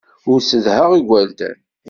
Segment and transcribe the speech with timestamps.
[0.31, 1.57] Ur ssedhaɣ igerdan.